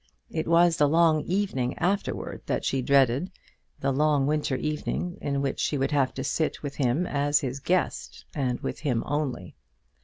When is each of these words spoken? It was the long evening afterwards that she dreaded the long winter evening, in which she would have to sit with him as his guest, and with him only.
It 0.31 0.47
was 0.47 0.77
the 0.77 0.89
long 0.89 1.21
evening 1.25 1.77
afterwards 1.77 2.41
that 2.47 2.65
she 2.65 2.81
dreaded 2.81 3.29
the 3.81 3.91
long 3.91 4.25
winter 4.25 4.55
evening, 4.55 5.19
in 5.21 5.43
which 5.43 5.59
she 5.59 5.77
would 5.77 5.91
have 5.91 6.11
to 6.15 6.23
sit 6.23 6.63
with 6.63 6.77
him 6.77 7.05
as 7.05 7.41
his 7.41 7.59
guest, 7.59 8.25
and 8.33 8.59
with 8.61 8.79
him 8.79 9.03
only. 9.05 9.55